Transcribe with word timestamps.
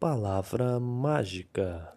Palavra 0.00 0.80
mágica. 0.80 1.92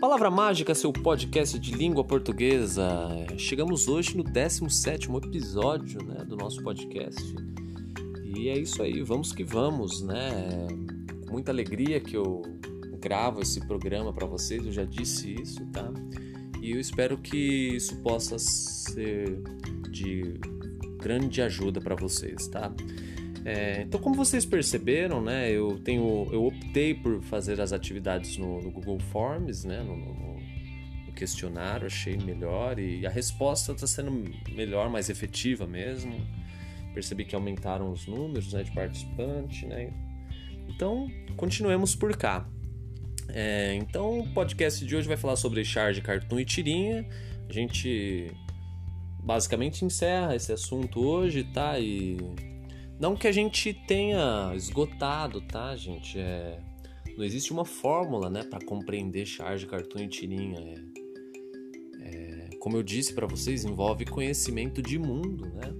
Palavra 0.00 0.30
Mágica, 0.30 0.74
seu 0.74 0.90
podcast 0.90 1.58
de 1.58 1.74
língua 1.74 2.02
portuguesa. 2.02 2.88
Chegamos 3.36 3.86
hoje 3.86 4.16
no 4.16 4.24
17º 4.24 5.26
episódio 5.26 6.02
né, 6.04 6.24
do 6.24 6.38
nosso 6.38 6.62
podcast. 6.62 7.34
E 8.24 8.48
é 8.48 8.56
isso 8.56 8.82
aí, 8.82 9.02
vamos 9.02 9.30
que 9.30 9.44
vamos, 9.44 10.00
né? 10.00 10.66
Com 11.26 11.32
muita 11.32 11.52
alegria 11.52 12.00
que 12.00 12.16
eu 12.16 12.40
gravo 12.98 13.42
esse 13.42 13.60
programa 13.66 14.10
para 14.10 14.26
vocês, 14.26 14.64
eu 14.64 14.72
já 14.72 14.86
disse 14.86 15.34
isso, 15.34 15.66
tá? 15.66 15.92
E 16.62 16.70
eu 16.70 16.80
espero 16.80 17.18
que 17.18 17.36
isso 17.76 17.94
possa 17.96 18.38
ser 18.38 19.38
de 19.90 20.40
grande 21.04 21.42
ajuda 21.42 21.82
para 21.82 21.94
vocês, 21.94 22.48
tá? 22.48 22.72
É, 23.44 23.82
então, 23.82 24.00
como 24.00 24.14
vocês 24.14 24.46
perceberam, 24.46 25.22
né, 25.22 25.50
eu 25.50 25.78
tenho, 25.78 26.26
eu 26.32 26.46
optei 26.46 26.94
por 26.94 27.22
fazer 27.22 27.60
as 27.60 27.74
atividades 27.74 28.38
no, 28.38 28.62
no 28.62 28.70
Google 28.70 28.98
Forms, 28.98 29.64
né, 29.64 29.82
no, 29.82 29.94
no, 29.94 30.14
no, 30.14 30.34
questionário, 31.14 31.86
achei 31.86 32.16
melhor 32.16 32.76
e 32.76 33.06
a 33.06 33.10
resposta 33.10 33.70
está 33.70 33.86
sendo 33.86 34.10
melhor, 34.50 34.90
mais 34.90 35.08
efetiva 35.08 35.64
mesmo. 35.64 36.12
Percebi 36.92 37.24
que 37.24 37.36
aumentaram 37.36 37.92
os 37.92 38.08
números 38.08 38.52
né, 38.52 38.64
de 38.64 38.72
participante, 38.72 39.64
né? 39.64 39.92
Então, 40.68 41.08
continuemos 41.36 41.94
por 41.94 42.16
cá. 42.16 42.48
É, 43.28 43.74
então, 43.74 44.20
o 44.20 44.28
podcast 44.32 44.84
de 44.84 44.96
hoje 44.96 45.06
vai 45.06 45.16
falar 45.16 45.36
sobre 45.36 45.64
charge, 45.64 46.00
cartoon 46.00 46.40
e 46.40 46.44
tirinha. 46.44 47.06
A 47.48 47.52
gente 47.52 48.32
basicamente 49.24 49.84
encerra 49.84 50.36
esse 50.36 50.52
assunto 50.52 51.00
hoje, 51.00 51.44
tá? 51.44 51.78
E 51.78 52.18
não 53.00 53.16
que 53.16 53.26
a 53.26 53.32
gente 53.32 53.72
tenha 53.86 54.52
esgotado, 54.54 55.40
tá, 55.40 55.74
gente? 55.74 56.18
É... 56.18 56.60
Não 57.16 57.24
existe 57.24 57.52
uma 57.52 57.64
fórmula, 57.64 58.28
né, 58.28 58.42
para 58.42 58.64
compreender 58.64 59.24
charge, 59.24 59.66
cartoon 59.66 60.00
e 60.00 60.08
tirinha. 60.08 60.58
É... 60.60 60.84
É... 62.02 62.56
Como 62.58 62.76
eu 62.76 62.82
disse 62.82 63.14
para 63.14 63.26
vocês, 63.26 63.64
envolve 63.64 64.04
conhecimento 64.04 64.82
de 64.82 64.98
mundo, 64.98 65.46
né? 65.54 65.74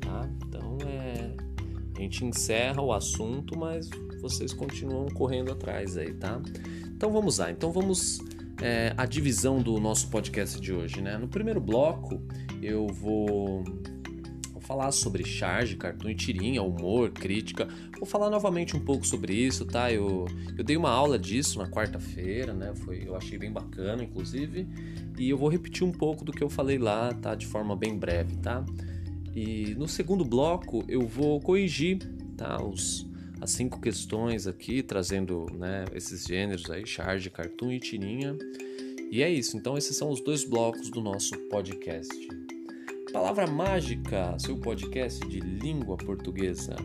Tá? 0.00 0.30
Então 0.46 0.78
é, 0.86 1.36
a 1.96 2.00
gente 2.00 2.24
encerra 2.24 2.80
o 2.80 2.92
assunto, 2.92 3.58
mas 3.58 3.88
vocês 4.20 4.52
continuam 4.52 5.08
correndo 5.08 5.52
atrás 5.52 5.96
aí, 5.96 6.14
tá? 6.14 6.40
Então 6.86 7.12
vamos 7.12 7.38
lá. 7.38 7.50
Então 7.50 7.70
vamos 7.72 8.20
é, 8.60 8.94
a 8.96 9.06
divisão 9.06 9.60
do 9.60 9.78
nosso 9.78 10.08
podcast 10.08 10.60
de 10.60 10.72
hoje, 10.72 11.00
né? 11.00 11.18
No 11.18 11.28
primeiro 11.28 11.60
bloco 11.60 12.20
eu 12.62 12.86
vou, 12.86 13.64
falar 14.66 14.90
sobre 14.90 15.24
charge, 15.24 15.76
cartoon 15.76 16.10
e 16.10 16.14
tirinha, 16.14 16.62
humor, 16.62 17.10
crítica. 17.10 17.68
Vou 17.96 18.04
falar 18.04 18.28
novamente 18.28 18.76
um 18.76 18.80
pouco 18.80 19.06
sobre 19.06 19.32
isso, 19.32 19.64
tá? 19.64 19.92
Eu, 19.92 20.26
eu 20.58 20.64
dei 20.64 20.76
uma 20.76 20.90
aula 20.90 21.18
disso 21.18 21.58
na 21.58 21.68
quarta-feira, 21.68 22.52
né? 22.52 22.74
Foi, 22.74 23.04
eu 23.06 23.14
achei 23.14 23.38
bem 23.38 23.52
bacana, 23.52 24.02
inclusive. 24.02 24.68
E 25.16 25.30
eu 25.30 25.38
vou 25.38 25.48
repetir 25.48 25.86
um 25.86 25.92
pouco 25.92 26.24
do 26.24 26.32
que 26.32 26.42
eu 26.42 26.50
falei 26.50 26.78
lá, 26.78 27.14
tá? 27.14 27.34
De 27.34 27.46
forma 27.46 27.76
bem 27.76 27.96
breve, 27.96 28.36
tá? 28.36 28.64
E 29.34 29.74
no 29.78 29.86
segundo 29.86 30.24
bloco 30.24 30.84
eu 30.88 31.06
vou 31.06 31.40
corrigir, 31.40 31.98
tá? 32.36 32.60
Os, 32.60 33.06
as 33.40 33.50
cinco 33.50 33.80
questões 33.80 34.46
aqui, 34.46 34.82
trazendo 34.82 35.46
né, 35.52 35.84
esses 35.92 36.24
gêneros 36.24 36.70
aí, 36.70 36.86
charge, 36.86 37.30
cartoon 37.30 37.72
e 37.72 37.80
tirinha. 37.80 38.36
E 39.10 39.22
é 39.22 39.30
isso, 39.30 39.56
então 39.56 39.76
esses 39.76 39.96
são 39.96 40.10
os 40.10 40.20
dois 40.20 40.44
blocos 40.44 40.90
do 40.90 41.00
nosso 41.00 41.36
podcast. 41.48 42.14
Palavra 43.12 43.46
Mágica, 43.46 44.36
seu 44.38 44.58
podcast 44.58 45.20
de 45.28 45.40
língua 45.40 45.96
portuguesa. 45.96 46.76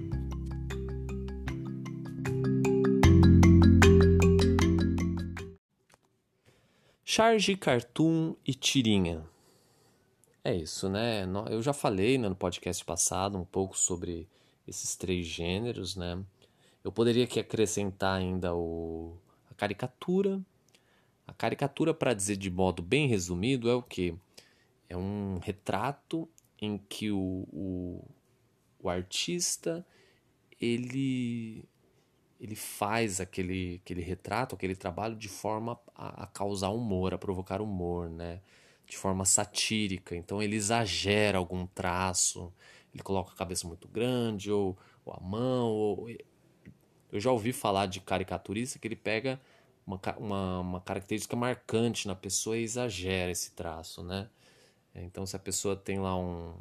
Charge, 7.03 7.57
cartoon 7.57 8.35
e 8.47 8.53
tirinha. 8.53 9.25
É 10.44 10.56
isso, 10.56 10.88
né? 10.90 11.28
Eu 11.50 11.61
já 11.61 11.73
falei 11.73 12.17
né, 12.17 12.29
no 12.29 12.35
podcast 12.35 12.84
passado 12.85 13.38
um 13.38 13.45
pouco 13.45 13.78
sobre 13.78 14.28
esses 14.67 14.95
três 14.95 15.25
gêneros, 15.25 15.95
né? 15.95 16.23
Eu 16.84 16.92
poderia 16.92 17.25
aqui 17.25 17.40
acrescentar 17.40 18.18
ainda 18.18 18.56
o, 18.56 19.18
a 19.50 19.53
caricatura. 19.53 20.42
A 21.28 21.34
caricatura, 21.34 21.94
para 21.94 22.14
dizer 22.14 22.38
de 22.38 22.50
modo 22.50 22.81
bem 22.81 23.08
resumido, 23.08 23.69
é 23.69 23.75
o 23.75 23.84
que? 23.84 24.16
É 24.90 24.97
um 24.97 25.40
retrato 25.40 26.28
em 26.59 26.78
que 26.78 27.12
o, 27.12 27.47
o, 27.52 28.06
o 28.80 28.90
artista 28.90 29.86
ele 30.59 31.64
ele 32.40 32.56
faz 32.56 33.22
aquele, 33.22 33.80
aquele 33.84 34.02
retrato, 34.02 34.56
aquele 34.56 34.75
trabalho 34.75 35.16
de 35.16 35.30
forma 35.30 35.80
a, 35.94 36.24
a, 36.24 36.28
causar 36.28 36.70
humor, 36.70 37.14
a 37.14 37.18
provocar 37.18 37.62
humor, 37.62 38.09
né? 38.09 38.41
De 38.88 38.97
forma 38.97 39.25
satírica. 39.25 40.16
Então 40.16 40.41
ele 40.41 40.56
exagera 40.56 41.38
algum 41.38 41.68
traço, 41.68 42.52
ele 42.91 43.03
coloca 43.03 43.31
a 43.31 43.36
cabeça 43.36 43.68
muito 43.68 43.88
grande, 43.88 44.52
ou, 44.52 44.75
ou 45.06 45.14
a 45.14 45.20
mão, 45.20 45.70
ou 45.70 46.09
eu 47.11 47.19
já 47.19 47.31
ouvi 47.31 47.51
falar 47.51 47.88
de 47.88 47.99
caricaturista 47.99 48.79
que 48.79 48.88
ele 48.88 48.95
pega 48.95 49.39
uma, 49.85 49.99
uma, 50.17 50.59
uma 50.59 50.81
característica 50.81 51.35
marcante 51.35 52.07
na 52.07 52.16
pessoa 52.16 52.57
e 52.57 52.63
exagera 52.63 53.31
esse 53.31 53.51
traço, 53.51 54.03
né? 54.03 54.29
Então, 54.95 55.25
se 55.25 55.35
a 55.35 55.39
pessoa 55.39 55.75
tem 55.75 55.99
lá 55.99 56.17
um. 56.17 56.53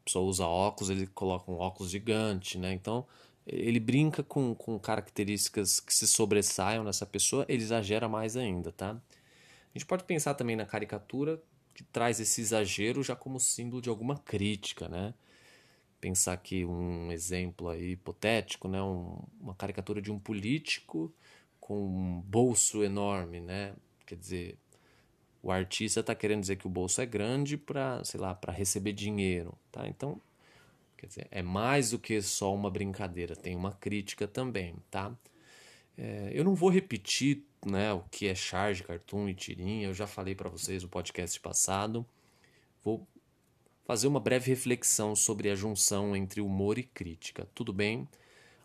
A 0.00 0.04
pessoa 0.04 0.24
usa 0.24 0.46
óculos, 0.46 0.90
ele 0.90 1.06
coloca 1.06 1.50
um 1.50 1.58
óculos 1.58 1.90
gigante, 1.90 2.58
né? 2.58 2.72
Então, 2.72 3.06
ele 3.46 3.80
brinca 3.80 4.22
com, 4.22 4.54
com 4.54 4.78
características 4.78 5.80
que 5.80 5.94
se 5.94 6.06
sobressaiam 6.06 6.84
nessa 6.84 7.06
pessoa, 7.06 7.44
ele 7.48 7.62
exagera 7.62 8.08
mais 8.08 8.36
ainda, 8.36 8.72
tá? 8.72 8.90
A 8.90 9.78
gente 9.78 9.86
pode 9.86 10.04
pensar 10.04 10.34
também 10.34 10.56
na 10.56 10.66
caricatura 10.66 11.42
que 11.74 11.82
traz 11.84 12.20
esse 12.20 12.40
exagero 12.40 13.02
já 13.02 13.16
como 13.16 13.40
símbolo 13.40 13.80
de 13.80 13.88
alguma 13.88 14.18
crítica, 14.18 14.88
né? 14.88 15.14
Pensar 16.02 16.32
aqui 16.32 16.64
um 16.64 17.12
exemplo 17.12 17.68
aí 17.68 17.92
hipotético, 17.92 18.66
né? 18.66 18.82
Um, 18.82 19.22
uma 19.40 19.54
caricatura 19.54 20.02
de 20.02 20.10
um 20.10 20.18
político 20.18 21.14
com 21.60 21.78
um 21.78 22.20
bolso 22.22 22.82
enorme, 22.82 23.40
né? 23.40 23.72
Quer 24.04 24.16
dizer, 24.16 24.58
o 25.40 25.52
artista 25.52 26.00
está 26.00 26.12
querendo 26.12 26.40
dizer 26.40 26.56
que 26.56 26.66
o 26.66 26.70
bolso 26.70 27.00
é 27.00 27.06
grande 27.06 27.56
para, 27.56 28.02
sei 28.04 28.18
lá, 28.18 28.34
para 28.34 28.52
receber 28.52 28.92
dinheiro, 28.92 29.56
tá? 29.70 29.86
Então, 29.86 30.20
quer 30.98 31.06
dizer, 31.06 31.28
é 31.30 31.40
mais 31.40 31.90
do 31.90 32.00
que 32.00 32.20
só 32.20 32.52
uma 32.52 32.68
brincadeira, 32.68 33.36
tem 33.36 33.54
uma 33.54 33.72
crítica 33.72 34.26
também, 34.26 34.74
tá? 34.90 35.16
É, 35.96 36.32
eu 36.34 36.42
não 36.42 36.56
vou 36.56 36.68
repetir, 36.68 37.44
né, 37.64 37.92
o 37.92 38.00
que 38.10 38.26
é 38.26 38.34
charge, 38.34 38.82
cartoon 38.82 39.28
e 39.28 39.34
tirinha. 39.34 39.86
Eu 39.86 39.94
já 39.94 40.06
falei 40.08 40.34
para 40.34 40.48
vocês 40.48 40.82
no 40.82 40.88
podcast 40.88 41.38
passado. 41.38 42.04
Vou 42.82 43.06
fazer 43.92 44.06
uma 44.06 44.20
breve 44.20 44.48
reflexão 44.48 45.14
sobre 45.14 45.50
a 45.50 45.54
junção 45.54 46.16
entre 46.16 46.40
humor 46.40 46.78
e 46.78 46.82
crítica. 46.82 47.46
Tudo 47.54 47.74
bem? 47.74 48.08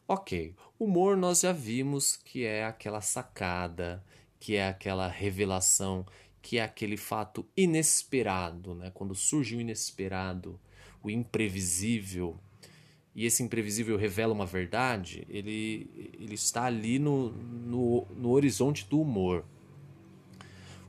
Ok, 0.08 0.56
humor 0.80 1.18
nós 1.18 1.42
já 1.42 1.52
vimos 1.52 2.16
que 2.16 2.46
é 2.46 2.64
aquela 2.64 3.02
sacada, 3.02 4.02
que 4.40 4.56
é 4.56 4.70
aquela 4.70 5.06
revelação, 5.10 6.06
que 6.42 6.60
é 6.60 6.64
aquele 6.64 6.96
fato 6.96 7.46
inesperado, 7.58 8.74
né? 8.74 8.90
Quando 8.94 9.14
surge 9.14 9.58
o 9.58 9.60
inesperado, 9.60 10.58
o 11.04 11.10
imprevisível, 11.10 12.40
e 13.14 13.26
esse 13.26 13.44
imprevisível 13.44 13.98
revela 13.98 14.32
uma 14.32 14.46
verdade, 14.46 15.28
ele, 15.30 16.14
ele 16.18 16.36
está 16.36 16.64
ali 16.64 17.00
no, 17.00 17.32
no, 17.32 18.08
no 18.16 18.30
horizonte 18.30 18.88
do 18.88 19.02
humor. 19.02 19.44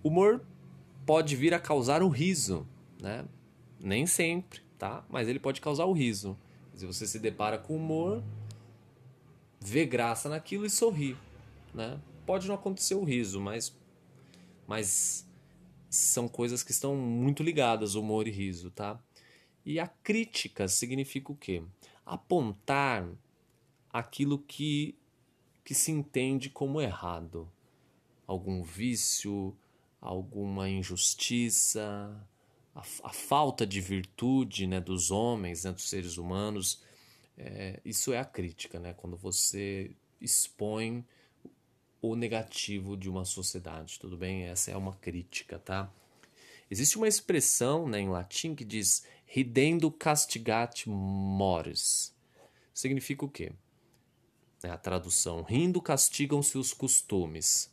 Humor 0.00 0.40
pode 1.04 1.34
vir 1.34 1.52
a 1.54 1.58
causar 1.58 2.04
um 2.04 2.08
riso, 2.08 2.64
né? 3.02 3.24
Nem 3.80 4.06
sempre, 4.06 4.60
tá? 4.78 5.04
Mas 5.08 5.28
ele 5.28 5.38
pode 5.38 5.60
causar 5.60 5.84
o 5.84 5.92
riso. 5.92 6.36
Se 6.74 6.86
você 6.86 7.06
se 7.06 7.18
depara 7.18 7.58
com 7.58 7.76
humor, 7.76 8.22
vê 9.60 9.84
graça 9.84 10.28
naquilo 10.28 10.64
e 10.64 10.70
sorri, 10.70 11.16
né? 11.74 12.00
Pode 12.24 12.46
não 12.46 12.54
acontecer 12.54 12.94
o 12.94 13.04
riso, 13.04 13.40
mas 13.40 13.76
mas 14.66 15.26
são 15.88 16.28
coisas 16.28 16.62
que 16.62 16.70
estão 16.70 16.94
muito 16.94 17.42
ligadas, 17.42 17.94
humor 17.94 18.28
e 18.28 18.30
riso, 18.30 18.70
tá? 18.70 19.02
E 19.64 19.80
a 19.80 19.86
crítica 19.86 20.68
significa 20.68 21.32
o 21.32 21.36
quê? 21.36 21.62
Apontar 22.04 23.08
aquilo 23.92 24.38
que 24.38 24.96
que 25.64 25.74
se 25.74 25.92
entende 25.92 26.48
como 26.48 26.80
errado, 26.80 27.46
algum 28.26 28.62
vício, 28.62 29.54
alguma 30.00 30.66
injustiça, 30.66 32.26
a, 32.78 33.08
a 33.08 33.12
falta 33.12 33.66
de 33.66 33.80
virtude 33.80 34.66
né, 34.66 34.80
dos 34.80 35.10
homens, 35.10 35.64
né, 35.64 35.72
dos 35.72 35.88
seres 35.88 36.16
humanos, 36.16 36.80
é, 37.36 37.80
isso 37.84 38.12
é 38.12 38.18
a 38.18 38.24
crítica, 38.24 38.78
né? 38.78 38.94
Quando 38.94 39.16
você 39.16 39.90
expõe 40.20 41.04
o 42.00 42.14
negativo 42.14 42.96
de 42.96 43.08
uma 43.08 43.24
sociedade, 43.24 43.98
tudo 43.98 44.16
bem? 44.16 44.44
Essa 44.44 44.70
é 44.70 44.76
uma 44.76 44.94
crítica, 44.94 45.58
tá? 45.58 45.92
Existe 46.70 46.96
uma 46.96 47.08
expressão 47.08 47.88
né, 47.88 48.00
em 48.00 48.08
latim 48.08 48.54
que 48.54 48.64
diz 48.64 49.04
Ridendo 49.26 49.90
castigat 49.90 50.88
mores. 50.88 52.14
Significa 52.72 53.24
o 53.24 53.28
quê? 53.28 53.52
É 54.62 54.70
a 54.70 54.78
tradução. 54.78 55.42
Rindo 55.42 55.82
castigam-se 55.82 56.56
os 56.56 56.72
costumes. 56.72 57.70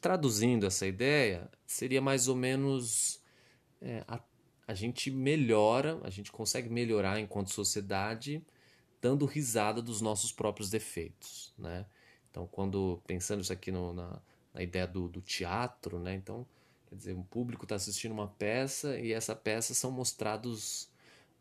Traduzindo 0.00 0.66
essa 0.66 0.86
ideia, 0.86 1.50
seria 1.66 2.00
mais 2.00 2.28
ou 2.28 2.34
menos 2.34 3.20
é, 3.80 4.04
a, 4.06 4.20
a 4.66 4.74
gente 4.74 5.10
melhora, 5.10 5.98
a 6.02 6.10
gente 6.10 6.30
consegue 6.30 6.68
melhorar 6.68 7.20
enquanto 7.20 7.52
sociedade 7.52 8.42
dando 9.00 9.24
risada 9.26 9.80
dos 9.80 10.00
nossos 10.00 10.32
próprios 10.32 10.70
defeitos, 10.70 11.52
né? 11.58 11.86
Então, 12.30 12.46
quando 12.46 13.00
pensando 13.06 13.42
isso 13.42 13.52
aqui 13.52 13.70
no, 13.70 13.92
na, 13.92 14.20
na 14.52 14.62
ideia 14.62 14.86
do, 14.86 15.08
do 15.08 15.20
teatro, 15.20 15.98
né? 15.98 16.14
Então, 16.14 16.46
quer 16.88 16.96
dizer, 16.96 17.14
um 17.14 17.22
público 17.22 17.64
está 17.64 17.76
assistindo 17.76 18.12
uma 18.12 18.28
peça 18.28 18.98
e 18.98 19.12
essa 19.12 19.34
peça 19.34 19.74
são 19.74 19.90
mostrados 19.90 20.88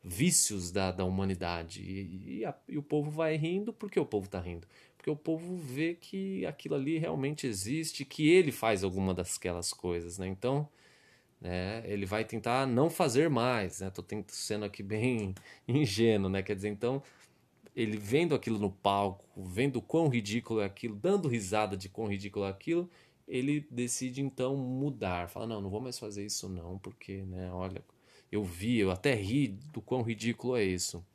vícios 0.03 0.71
da, 0.71 0.91
da 0.91 1.03
humanidade 1.03 1.81
e, 1.81 2.39
e, 2.39 2.45
a, 2.45 2.55
e 2.67 2.77
o 2.77 2.83
povo 2.83 3.11
vai 3.11 3.35
rindo 3.35 3.73
porque 3.73 3.99
o 3.99 4.05
povo 4.05 4.25
está 4.25 4.39
rindo 4.39 4.67
porque 4.95 5.09
o 5.09 5.15
povo 5.15 5.57
vê 5.57 5.95
que 5.95 6.45
aquilo 6.45 6.75
ali 6.75 6.97
realmente 6.97 7.45
existe 7.45 8.05
que 8.05 8.29
ele 8.29 8.51
faz 8.51 8.83
alguma 8.83 9.13
daquelas 9.13 9.73
coisas 9.73 10.17
né 10.17 10.27
então 10.27 10.69
né, 11.39 11.83
ele 11.85 12.05
vai 12.05 12.25
tentar 12.25 12.65
não 12.65 12.89
fazer 12.89 13.29
mais 13.29 13.81
né 13.81 13.89
tô 13.91 14.03
sendo 14.27 14.65
aqui 14.65 14.81
bem 14.81 15.35
ingênuo 15.67 16.29
né 16.29 16.41
quer 16.41 16.55
dizer 16.55 16.69
então 16.69 17.03
ele 17.77 17.95
vendo 17.95 18.33
aquilo 18.33 18.57
no 18.57 18.71
palco, 18.71 19.23
vendo 19.37 19.79
quão 19.79 20.07
ridículo 20.07 20.61
é 20.61 20.65
aquilo, 20.65 20.95
dando 20.95 21.27
risada 21.27 21.77
de 21.77 21.87
quão 21.87 22.07
ridículo 22.07 22.45
é 22.45 22.49
aquilo, 22.49 22.89
ele 23.27 23.67
decide 23.69 24.19
então 24.19 24.57
mudar. 24.57 25.29
Fala, 25.29 25.45
não, 25.45 25.61
não 25.61 25.69
vou 25.69 25.79
mais 25.79 25.99
fazer 25.99 26.25
isso 26.25 26.49
não, 26.49 26.79
porque, 26.79 27.21
né, 27.21 27.51
olha, 27.53 27.83
eu 28.31 28.43
vi, 28.43 28.79
eu 28.79 28.89
até 28.89 29.13
ri 29.13 29.49
do 29.71 29.79
quão 29.79 30.01
ridículo 30.01 30.57
é 30.57 30.63
isso. 30.63 31.05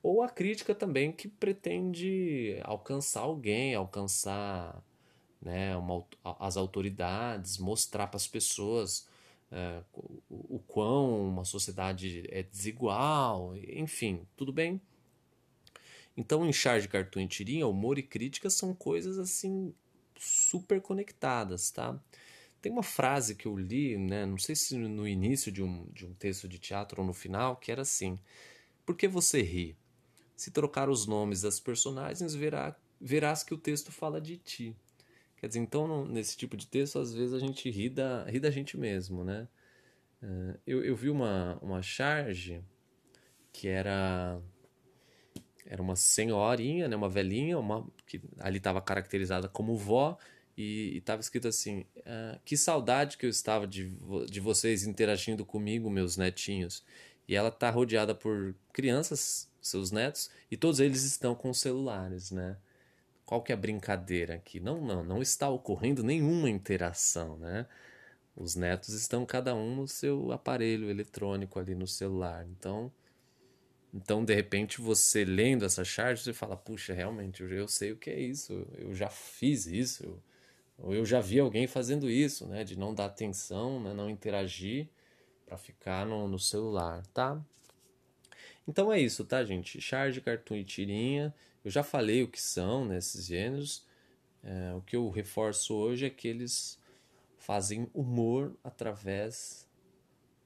Ou 0.00 0.22
a 0.22 0.28
crítica 0.28 0.72
também 0.72 1.10
que 1.10 1.26
pretende 1.26 2.60
alcançar 2.62 3.22
alguém, 3.22 3.74
alcançar 3.74 4.80
né, 5.42 5.76
uma, 5.76 6.04
as 6.38 6.56
autoridades, 6.56 7.58
mostrar 7.58 8.06
para 8.06 8.18
as 8.18 8.28
pessoas 8.28 9.08
é, 9.54 9.82
o, 9.94 10.56
o 10.56 10.58
quão 10.66 11.28
uma 11.28 11.44
sociedade 11.44 12.24
é 12.28 12.42
desigual, 12.42 13.56
enfim, 13.56 14.26
tudo 14.36 14.52
bem 14.52 14.80
então, 16.16 16.46
em 16.46 16.52
Charge, 16.52 16.88
Cartoon 16.88 17.20
e 17.20 17.28
Tirinha, 17.28 17.66
humor 17.66 17.98
e 17.98 18.02
crítica 18.02 18.48
são 18.48 18.74
coisas 18.74 19.18
assim 19.18 19.74
super 20.16 20.80
conectadas, 20.80 21.70
tá? 21.70 22.00
Tem 22.62 22.70
uma 22.70 22.82
frase 22.82 23.34
que 23.34 23.46
eu 23.46 23.56
li, 23.56 23.98
né, 23.98 24.24
não 24.24 24.38
sei 24.38 24.54
se 24.54 24.76
no 24.76 25.06
início 25.06 25.52
de 25.52 25.62
um, 25.62 25.86
de 25.92 26.06
um 26.06 26.14
texto 26.14 26.48
de 26.48 26.58
teatro 26.58 27.00
ou 27.02 27.06
no 27.06 27.12
final, 27.12 27.56
que 27.56 27.70
era 27.70 27.82
assim: 27.82 28.18
Por 28.86 28.96
que 28.96 29.08
você 29.08 29.42
ri? 29.42 29.76
Se 30.36 30.50
trocar 30.50 30.88
os 30.88 31.06
nomes 31.06 31.42
das 31.42 31.60
personagens, 31.60 32.34
verá, 32.34 32.76
verás 33.00 33.42
que 33.42 33.54
o 33.54 33.58
texto 33.58 33.92
fala 33.92 34.20
de 34.20 34.36
ti. 34.36 34.76
Quer 35.44 35.48
dizer, 35.48 35.60
então, 35.60 36.06
nesse 36.06 36.38
tipo 36.38 36.56
de 36.56 36.66
texto, 36.66 36.98
às 36.98 37.12
vezes 37.12 37.34
a 37.34 37.38
gente 37.38 37.68
ri 37.68 37.90
da, 37.90 38.24
ri 38.24 38.40
da 38.40 38.50
gente 38.50 38.78
mesmo, 38.78 39.22
né? 39.22 39.46
Eh, 40.22 40.56
eu, 40.66 40.82
eu 40.82 40.96
vi 40.96 41.10
uma, 41.10 41.58
uma 41.60 41.82
charge 41.82 42.64
que 43.52 43.68
era 43.68 44.40
era 45.66 45.82
uma 45.82 45.96
senhorinha, 45.96 46.88
né, 46.88 46.96
uma 46.96 47.10
velhinha, 47.10 47.58
uma 47.58 47.86
que 48.06 48.22
ali 48.38 48.56
estava 48.56 48.80
caracterizada 48.80 49.46
como 49.46 49.76
vó 49.76 50.16
e 50.56 50.96
estava 50.96 51.20
escrito 51.20 51.46
assim: 51.46 51.84
ah, 52.06 52.40
que 52.42 52.56
saudade 52.56 53.18
que 53.18 53.26
eu 53.26 53.30
estava 53.30 53.66
de, 53.66 53.94
de 54.30 54.40
vocês 54.40 54.84
interagindo 54.86 55.44
comigo, 55.44 55.90
meus 55.90 56.16
netinhos. 56.16 56.82
E 57.28 57.36
ela 57.36 57.50
está 57.50 57.68
rodeada 57.68 58.14
por 58.14 58.54
crianças, 58.72 59.50
seus 59.60 59.90
netos, 59.90 60.30
e 60.50 60.56
todos 60.56 60.80
eles 60.80 61.04
estão 61.04 61.34
com 61.34 61.52
celulares, 61.52 62.30
né? 62.30 62.56
Qual 63.26 63.42
que 63.42 63.52
é 63.52 63.54
a 63.54 63.58
brincadeira 63.58 64.34
aqui? 64.34 64.60
Não, 64.60 64.80
não, 64.80 65.02
não 65.02 65.22
está 65.22 65.48
ocorrendo 65.48 66.02
nenhuma 66.02 66.50
interação, 66.50 67.38
né? 67.38 67.66
Os 68.36 68.54
netos 68.56 68.90
estão 68.90 69.24
cada 69.24 69.54
um 69.54 69.76
no 69.76 69.88
seu 69.88 70.32
aparelho 70.32 70.90
eletrônico 70.90 71.58
ali 71.58 71.74
no 71.74 71.86
celular. 71.86 72.46
Então, 72.46 72.92
então, 73.94 74.24
de 74.24 74.34
repente, 74.34 74.80
você 74.80 75.24
lendo 75.24 75.64
essa 75.64 75.84
charge, 75.84 76.24
você 76.24 76.32
fala: 76.32 76.56
puxa, 76.56 76.92
realmente, 76.92 77.42
eu 77.44 77.68
sei 77.68 77.92
o 77.92 77.96
que 77.96 78.10
é 78.10 78.18
isso, 78.18 78.66
eu 78.76 78.92
já 78.92 79.08
fiz 79.08 79.66
isso, 79.66 80.20
ou 80.76 80.92
eu 80.92 81.06
já 81.06 81.20
vi 81.20 81.38
alguém 81.38 81.66
fazendo 81.68 82.10
isso, 82.10 82.46
né? 82.48 82.64
De 82.64 82.76
não 82.76 82.92
dar 82.92 83.06
atenção, 83.06 83.80
né? 83.80 83.94
não 83.94 84.10
interagir 84.10 84.88
para 85.46 85.56
ficar 85.56 86.04
no, 86.06 86.26
no 86.26 86.38
celular, 86.38 87.06
tá? 87.08 87.40
Então 88.66 88.92
é 88.92 89.00
isso, 89.00 89.24
tá, 89.24 89.44
gente? 89.44 89.80
Charge, 89.80 90.20
cartoon 90.20 90.56
e 90.56 90.64
tirinha. 90.64 91.34
Eu 91.64 91.70
já 91.70 91.82
falei 91.82 92.22
o 92.22 92.28
que 92.28 92.40
são 92.40 92.84
né, 92.84 92.98
gêneros. 93.00 93.84
É, 94.42 94.74
o 94.74 94.80
que 94.82 94.96
eu 94.96 95.08
reforço 95.10 95.74
hoje 95.74 96.06
é 96.06 96.10
que 96.10 96.28
eles 96.28 96.78
fazem 97.38 97.88
humor 97.92 98.54
através 98.62 99.68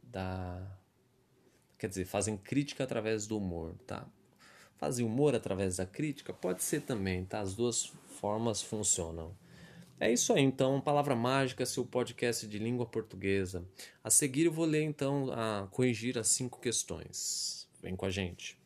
da 0.03 0.79
quer 1.79 1.89
dizer, 1.89 2.05
fazem 2.05 2.37
crítica 2.37 2.83
através 2.85 3.27
do 3.27 3.39
humor, 3.39 3.75
tá? 3.87 4.07
Fazem 4.77 5.07
humor 5.07 5.35
através 5.35 5.77
da 5.77 5.87
crítica? 5.87 6.33
Pode 6.33 6.63
ser 6.63 6.83
também, 6.83 7.25
tá? 7.25 7.41
As 7.41 7.55
duas 7.55 7.93
formas 8.21 8.61
funcionam. 8.61 9.35
É 10.01 10.13
isso 10.13 10.33
aí, 10.33 10.43
então, 10.43 10.81
Palavra 10.81 11.17
Mágica, 11.17 11.67
seu 11.67 11.85
podcast 11.85 12.47
de 12.47 12.59
língua 12.59 12.87
portuguesa. 12.87 13.65
A 14.03 14.11
seguir 14.11 14.47
eu 14.47 14.53
vou 14.53 14.65
ler, 14.65 14.83
então, 14.83 15.31
a 15.33 15.67
corrigir 15.71 16.19
as 16.19 16.29
cinco 16.29 16.61
questões. 16.61 17.68
Vem 17.83 17.95
com 17.97 18.07
a 18.07 18.11
gente. 18.11 18.59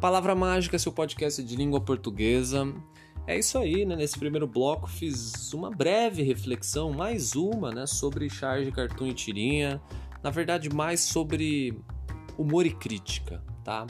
Palavra 0.00 0.34
Mágica, 0.34 0.78
seu 0.78 0.92
podcast 0.92 1.42
de 1.42 1.56
língua 1.56 1.80
portuguesa. 1.80 2.72
É 3.26 3.36
isso 3.36 3.58
aí, 3.58 3.84
né? 3.84 3.96
Nesse 3.96 4.16
primeiro 4.16 4.46
bloco 4.46 4.88
fiz 4.88 5.52
uma 5.52 5.70
breve 5.70 6.22
reflexão, 6.22 6.92
mais 6.92 7.34
uma, 7.34 7.72
né, 7.72 7.86
sobre 7.86 8.30
charge, 8.30 8.70
cartoon 8.70 9.08
e 9.08 9.14
tirinha. 9.14 9.80
Na 10.22 10.30
verdade, 10.30 10.68
mais 10.72 11.00
sobre 11.00 11.76
humor 12.38 12.66
e 12.66 12.70
crítica, 12.70 13.42
tá? 13.64 13.86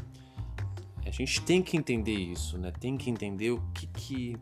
A 1.04 1.10
gente 1.10 1.42
tem 1.42 1.60
que 1.60 1.76
entender 1.76 2.16
isso, 2.16 2.56
né? 2.56 2.72
Tem 2.80 2.96
que 2.96 3.10
entender 3.10 3.50
o 3.50 3.62
que 3.74 3.86
que 3.86 4.36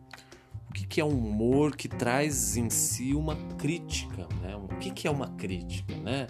que, 0.75 0.87
que 0.87 1.01
é 1.01 1.05
um 1.05 1.17
humor 1.17 1.77
que 1.77 1.89
traz 1.89 2.57
em 2.57 2.69
si 2.69 3.15
uma 3.15 3.37
crítica, 3.57 4.27
né? 4.43 4.57
O 4.57 4.67
que, 4.79 4.91
que 4.91 5.07
é 5.07 5.11
uma 5.11 5.29
crítica, 5.29 5.95
né? 5.97 6.27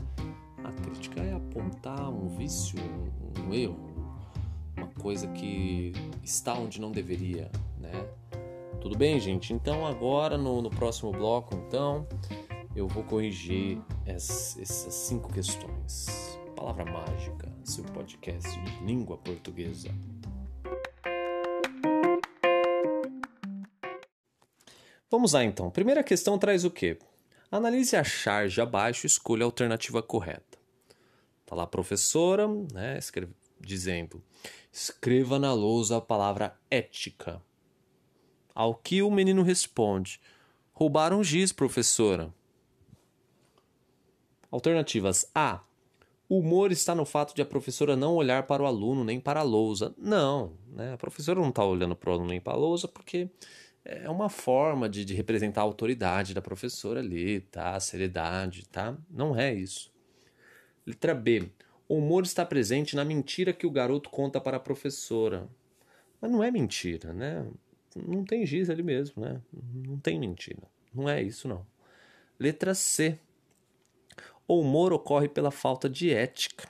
A 0.63 0.71
crítica 0.71 1.21
é 1.23 1.33
apontar 1.33 2.11
um 2.11 2.29
vício, 2.29 2.79
um, 2.79 3.49
um 3.49 3.55
erro, 3.55 4.15
uma 4.77 4.87
coisa 4.87 5.27
que 5.29 5.93
está 6.23 6.55
onde 6.55 6.81
não 6.81 6.93
deveria, 6.93 7.51
né? 7.79 8.07
Tudo 8.81 8.99
bem, 8.99 9.19
gente? 9.19 9.55
Então 9.55 9.87
agora 9.87 10.37
no, 10.37 10.61
no 10.61 10.69
próximo 10.69 11.11
bloco, 11.11 11.55
então, 11.67 12.07
eu 12.77 12.87
vou 12.87 13.03
corrigir 13.03 13.81
as, 14.07 14.59
essas 14.59 14.93
cinco 14.93 15.33
questões. 15.33 16.39
Palavra 16.55 16.85
mágica, 16.85 17.51
seu 17.65 17.85
podcast 17.85 18.61
de 18.61 18.85
língua 18.85 19.17
portuguesa. 19.17 19.89
Vamos 25.15 25.33
lá 25.33 25.45
então. 25.45 25.71
Primeira 25.71 26.03
questão 26.03 26.37
traz 26.37 26.65
o 26.65 26.71
quê? 26.73 26.99
Analise 27.49 27.95
a 27.95 28.03
charge 28.03 28.61
abaixo 28.61 29.07
e 29.07 29.09
escolha 29.09 29.45
a 29.45 29.47
alternativa 29.47 30.03
correta. 30.03 30.59
Tá 31.47 31.55
lá 31.55 31.63
a 31.63 31.69
professora, 31.69 32.49
né, 32.49 32.99
escreve, 32.99 33.33
dizendo: 33.61 34.21
escreva 34.73 35.39
na 35.39 35.53
lousa 35.53 35.99
a 35.99 36.01
palavra 36.01 36.59
ética. 36.69 37.41
Ao 38.53 38.75
que 38.75 39.03
o 39.03 39.11
menino 39.11 39.45
responde: 39.45 40.21
Roubaram 40.73 41.23
giz, 41.23 41.53
professora. 41.53 42.35
Alternativas: 44.51 45.31
A. 45.33 45.61
O 46.29 46.41
humor 46.41 46.73
está 46.73 46.93
no 46.93 47.05
fato 47.05 47.37
de 47.37 47.43
a 47.43 47.47
professora 47.47 47.95
não 47.95 48.17
olhar 48.17 48.49
para 48.49 48.65
o 48.65 48.67
aluno 48.67 49.05
nem 49.05 49.21
para 49.21 49.39
a 49.39 49.45
lousa. 49.45 49.95
Não, 49.97 50.55
né? 50.73 50.95
a 50.95 50.97
professora 50.97 51.39
não 51.39 51.51
está 51.51 51.65
olhando 51.65 51.95
para 51.95 52.11
o 52.11 52.15
aluno 52.15 52.31
nem 52.31 52.41
para 52.41 52.55
a 52.55 52.57
lousa 52.57 52.89
porque 52.89 53.29
é 53.85 54.09
uma 54.09 54.29
forma 54.29 54.89
de, 54.89 55.05
de, 55.05 55.15
representar 55.15 55.61
a 55.61 55.65
autoridade 55.65 56.33
da 56.33 56.41
professora 56.41 57.01
ali, 57.01 57.41
tá? 57.41 57.77
A 57.77 57.81
seriedade, 57.81 58.67
tá? 58.69 58.97
Não 59.11 59.39
é 59.39 59.53
isso. 59.53 59.93
Letra 60.87 61.15
B. 61.15 61.51
O 61.87 61.97
humor 61.99 62.23
está 62.23 62.47
presente 62.47 62.97
na 62.97 63.05
mentira 63.05 63.53
que 63.53 63.67
o 63.67 63.71
garoto 63.71 64.09
conta 64.09 64.41
para 64.41 64.57
a 64.57 64.61
professora. 64.61 65.49
Mas 66.21 66.31
não 66.31 66.43
é 66.43 66.51
mentira, 66.51 67.13
né? 67.13 67.47
não 67.95 68.25
tem 68.25 68.45
giz 68.45 68.71
ali 68.71 68.83
mesmo, 68.83 69.23
né? 69.23 69.41
Não 69.53 69.99
tem 69.99 70.19
mentira. 70.19 70.63
Não 70.93 71.09
é 71.09 71.23
isso, 71.23 71.47
não. 71.47 71.65
Letra 72.39 72.75
C. 72.75 73.19
O 74.47 74.61
humor 74.61 74.93
ocorre 74.93 75.29
pela 75.29 75.51
falta 75.51 75.89
de 75.89 76.11
ética. 76.11 76.69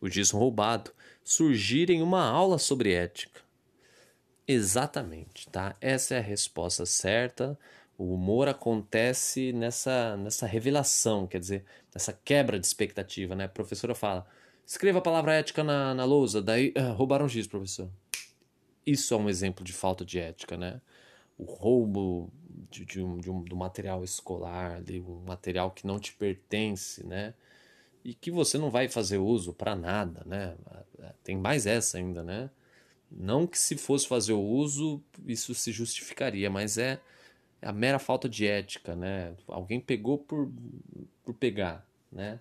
O 0.00 0.08
giz 0.08 0.30
roubado 0.30 0.92
surgir 1.22 1.90
em 1.90 2.02
uma 2.02 2.24
aula 2.24 2.58
sobre 2.58 2.92
ética. 2.92 3.40
Exatamente, 4.46 5.48
tá? 5.48 5.74
Essa 5.80 6.14
é 6.16 6.18
a 6.18 6.22
resposta 6.22 6.84
certa. 6.84 7.58
O 7.96 8.12
humor 8.14 8.48
acontece 8.48 9.52
nessa, 9.52 10.16
nessa 10.16 10.46
revelação, 10.46 11.26
quer 11.26 11.38
dizer, 11.40 11.64
nessa 11.94 12.12
quebra 12.12 12.58
de 12.58 12.66
expectativa, 12.66 13.34
né? 13.34 13.44
A 13.44 13.48
professora 13.48 13.94
fala, 13.94 14.26
escreva 14.66 14.98
a 14.98 15.02
palavra 15.02 15.34
ética 15.34 15.64
na, 15.64 15.94
na 15.94 16.04
lousa, 16.04 16.42
daí 16.42 16.72
ah, 16.76 16.90
roubaram 16.92 17.28
giz, 17.28 17.46
professor. 17.46 17.88
Isso 18.86 19.14
é 19.14 19.16
um 19.16 19.28
exemplo 19.30 19.64
de 19.64 19.72
falta 19.72 20.04
de 20.04 20.18
ética, 20.18 20.56
né? 20.56 20.80
O 21.38 21.44
roubo 21.44 22.30
de, 22.70 22.84
de 22.84 23.02
um, 23.02 23.18
de 23.18 23.30
um, 23.30 23.42
do 23.42 23.56
material 23.56 24.04
escolar, 24.04 24.82
de 24.82 25.00
um 25.00 25.22
material 25.26 25.70
que 25.70 25.86
não 25.86 25.98
te 25.98 26.12
pertence, 26.12 27.06
né? 27.06 27.34
E 28.04 28.12
que 28.14 28.30
você 28.30 28.58
não 28.58 28.70
vai 28.70 28.88
fazer 28.88 29.18
uso 29.18 29.54
para 29.54 29.74
nada, 29.74 30.22
né? 30.26 30.54
Tem 31.22 31.36
mais 31.36 31.66
essa 31.66 31.96
ainda, 31.96 32.22
né? 32.22 32.50
Não 33.16 33.46
que 33.46 33.58
se 33.58 33.76
fosse 33.76 34.08
fazer 34.08 34.32
o 34.32 34.42
uso, 34.42 35.02
isso 35.26 35.54
se 35.54 35.70
justificaria, 35.70 36.50
mas 36.50 36.78
é 36.78 37.00
a 37.62 37.72
mera 37.72 37.98
falta 37.98 38.28
de 38.28 38.46
ética, 38.46 38.94
né? 38.96 39.34
Alguém 39.48 39.80
pegou 39.80 40.18
por, 40.18 40.50
por 41.24 41.34
pegar, 41.34 41.86
né? 42.10 42.40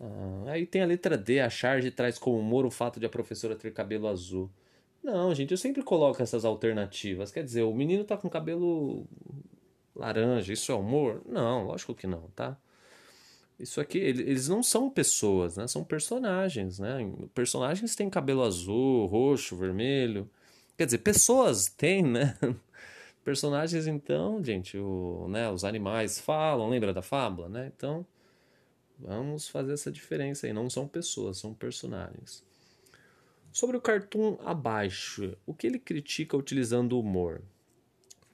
Ah, 0.00 0.52
aí 0.52 0.66
tem 0.66 0.82
a 0.82 0.86
letra 0.86 1.18
D, 1.18 1.40
a 1.40 1.50
charge 1.50 1.90
traz 1.90 2.18
como 2.18 2.38
humor 2.38 2.64
o 2.64 2.70
fato 2.70 3.00
de 3.00 3.06
a 3.06 3.08
professora 3.08 3.56
ter 3.56 3.72
cabelo 3.72 4.06
azul. 4.08 4.50
Não, 5.02 5.34
gente, 5.34 5.50
eu 5.52 5.56
sempre 5.56 5.82
coloco 5.82 6.22
essas 6.22 6.44
alternativas. 6.44 7.30
Quer 7.30 7.44
dizer, 7.44 7.62
o 7.62 7.74
menino 7.74 8.04
tá 8.04 8.16
com 8.16 8.28
cabelo 8.28 9.06
laranja, 9.94 10.52
isso 10.52 10.70
é 10.72 10.74
humor? 10.74 11.22
Não, 11.26 11.64
lógico 11.66 11.94
que 11.94 12.06
não, 12.06 12.22
tá? 12.34 12.56
Isso 13.58 13.80
aqui, 13.80 13.98
eles 13.98 14.48
não 14.48 14.62
são 14.62 14.88
pessoas, 14.88 15.56
né? 15.56 15.66
São 15.66 15.82
personagens, 15.82 16.78
né? 16.78 16.98
Personagens 17.34 17.96
têm 17.96 18.08
cabelo 18.08 18.44
azul, 18.44 19.06
roxo, 19.06 19.56
vermelho. 19.56 20.30
Quer 20.76 20.84
dizer, 20.84 20.98
pessoas 20.98 21.66
têm, 21.66 22.04
né? 22.04 22.38
Personagens, 23.24 23.86
então, 23.88 24.42
gente, 24.42 24.78
o, 24.78 25.26
né, 25.28 25.50
os 25.50 25.64
animais 25.64 26.20
falam, 26.20 26.70
lembra 26.70 26.94
da 26.94 27.02
fábula, 27.02 27.48
né? 27.48 27.70
Então, 27.76 28.06
vamos 28.96 29.48
fazer 29.48 29.72
essa 29.72 29.90
diferença 29.90 30.46
aí. 30.46 30.52
Não 30.52 30.70
são 30.70 30.86
pessoas, 30.86 31.38
são 31.38 31.52
personagens. 31.52 32.44
Sobre 33.52 33.76
o 33.76 33.80
cartoon 33.80 34.38
abaixo, 34.44 35.36
o 35.44 35.52
que 35.52 35.66
ele 35.66 35.80
critica 35.80 36.36
utilizando 36.36 36.92
o 36.92 37.00
humor? 37.00 37.42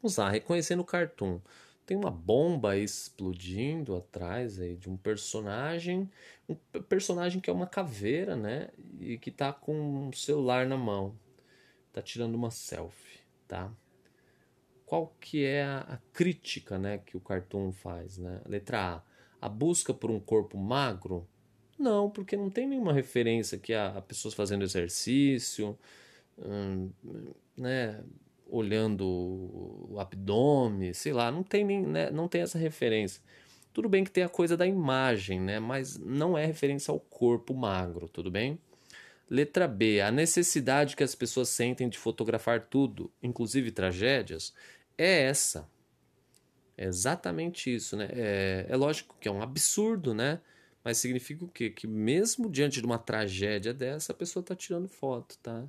Vamos 0.03 0.19
lá, 0.19 0.29
reconhecendo 0.29 0.81
o 0.81 0.85
cartoon 0.85 1.41
tem 1.87 1.97
uma 1.97 2.11
bomba 2.11 2.77
explodindo 2.77 3.95
atrás 3.95 4.59
aí 4.59 4.77
de 4.77 4.89
um 4.89 4.97
personagem, 4.97 6.11
um 6.49 6.55
personagem 6.83 7.41
que 7.41 7.51
é 7.51 7.53
uma 7.53 7.67
caveira, 7.67 8.35
né? 8.37 8.71
E 8.99 9.19
que 9.19 9.31
tá 9.31 9.53
com 9.53 10.09
um 10.09 10.13
celular 10.13 10.67
na 10.67 10.77
mão, 10.77 11.19
tá 11.93 12.01
tirando 12.01 12.35
uma 12.35 12.51
selfie, 12.51 13.21
tá? 13.47 13.73
Qual 14.87 15.15
que 15.21 15.45
é 15.45 15.65
a, 15.65 15.79
a 15.81 15.97
crítica, 16.13 16.79
né, 16.79 16.99
que 16.99 17.17
o 17.17 17.21
cartoon 17.21 17.73
faz, 17.73 18.19
né? 18.19 18.41
Letra 18.47 19.03
A, 19.41 19.47
a 19.47 19.49
busca 19.49 19.93
por 19.93 20.11
um 20.11 20.21
corpo 20.21 20.57
magro? 20.57 21.29
Não, 21.79 22.09
porque 22.09 22.37
não 22.37 22.49
tem 22.51 22.67
nenhuma 22.67 22.93
referência 22.93 23.59
que 23.59 23.75
a, 23.75 23.99
a 23.99 24.01
pessoas 24.01 24.33
fazendo 24.33 24.63
exercício, 24.63 25.79
hum, 26.39 26.91
né? 27.57 28.03
Olhando 28.49 29.05
o 29.05 29.97
abdômen, 29.99 30.93
sei 30.93 31.13
lá, 31.13 31.31
não 31.31 31.43
tem, 31.43 31.65
nem, 31.65 31.83
né, 31.83 32.11
não 32.11 32.29
tem 32.29 32.43
essa 32.43 32.59
referência. 32.59 33.23
Tudo 33.73 33.89
bem 33.89 34.05
que 34.05 34.11
tem 34.11 34.23
a 34.23 34.29
coisa 34.29 34.57
da 34.57 34.67
imagem, 34.67 35.41
né, 35.41 35.59
mas 35.59 35.99
não 35.99 36.37
é 36.39 36.47
referência 36.47 36.93
ao 36.93 37.01
corpo 37.01 37.55
magro, 37.55 38.09
tudo 38.09 38.31
bem? 38.31 38.59
Letra 39.29 39.67
B, 39.67 40.01
a 40.01 40.11
necessidade 40.11 40.95
que 40.95 41.03
as 41.03 41.15
pessoas 41.15 41.49
sentem 41.49 41.89
de 41.89 41.99
fotografar 41.99 42.67
tudo, 42.67 43.11
inclusive 43.23 43.71
tragédias, 43.71 44.53
é 44.99 45.23
essa. 45.23 45.69
É 46.77 46.85
exatamente 46.85 47.75
isso, 47.75 47.97
né? 47.97 48.09
É, 48.13 48.67
é 48.69 48.77
lógico 48.77 49.17
que 49.21 49.29
é 49.29 49.31
um 49.31 49.43
absurdo, 49.43 50.13
né? 50.13 50.41
Mas 50.83 50.99
significa 50.99 51.45
o 51.45 51.49
quê? 51.49 51.71
Que 51.71 51.87
mesmo 51.87 52.51
diante 52.51 52.81
de 52.81 52.87
uma 52.87 52.99
tragédia 52.99 53.73
dessa, 53.73 54.13
a 54.13 54.15
pessoa 54.15 54.43
está 54.43 54.55
tirando 54.55 54.89
foto, 54.89 55.39
tá? 55.43 55.65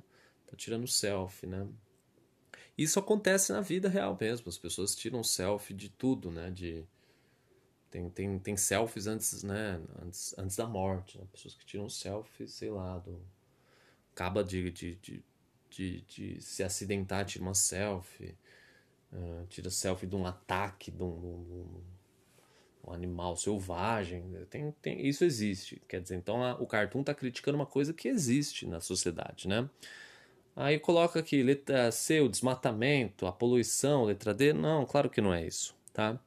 Tá 0.46 0.56
tirando 0.56 0.86
selfie, 0.86 1.46
né? 1.46 1.66
Isso 2.76 2.98
acontece 2.98 3.52
na 3.52 3.60
vida 3.60 3.88
real 3.88 4.16
mesmo. 4.20 4.48
As 4.48 4.58
pessoas 4.58 4.94
tiram 4.94 5.22
selfie 5.22 5.74
de 5.74 5.88
tudo, 5.88 6.30
né? 6.30 6.50
De 6.50 6.84
tem, 7.90 8.10
tem, 8.10 8.38
tem 8.38 8.56
selfies 8.56 9.06
antes, 9.06 9.42
né? 9.42 9.80
Antes, 10.02 10.34
antes 10.38 10.56
da 10.56 10.66
morte. 10.66 11.18
Né? 11.18 11.24
Pessoas 11.32 11.54
que 11.54 11.64
tiram 11.64 11.88
selfie, 11.88 12.48
sei 12.48 12.70
lá, 12.70 12.98
do 12.98 13.18
acaba 14.12 14.42
de, 14.42 14.70
de, 14.70 14.94
de, 14.96 15.24
de, 15.70 16.00
de 16.02 16.40
se 16.40 16.62
acidentar, 16.62 17.24
tira 17.26 17.44
uma 17.44 17.54
selfie. 17.54 18.34
Uh, 19.12 19.46
tira 19.48 19.70
selfie 19.70 20.06
de 20.06 20.16
um 20.16 20.26
ataque 20.26 20.90
de 20.90 21.02
um, 21.02 21.20
de 21.20 21.26
um, 21.26 21.82
um 22.86 22.92
animal 22.92 23.36
selvagem. 23.36 24.24
Tem, 24.50 24.72
tem, 24.82 25.06
isso 25.06 25.24
existe. 25.24 25.80
Quer 25.86 26.00
dizer, 26.00 26.16
então 26.16 26.42
a, 26.42 26.54
o 26.54 26.66
cartoon 26.66 27.00
está 27.00 27.14
criticando 27.14 27.56
uma 27.56 27.66
coisa 27.66 27.92
que 27.92 28.08
existe 28.08 28.66
na 28.66 28.80
sociedade, 28.80 29.46
né? 29.46 29.68
Aí 30.58 30.80
coloca 30.80 31.20
aqui, 31.20 31.42
letra 31.42 31.92
C, 31.92 32.22
o 32.22 32.30
desmatamento, 32.30 33.26
a 33.26 33.32
poluição, 33.32 34.04
letra 34.04 34.32
D. 34.32 34.54
Não, 34.54 34.86
claro 34.86 35.10
que 35.10 35.20
não 35.20 35.34
é 35.34 35.46
isso, 35.46 35.76
tá? 35.92 36.18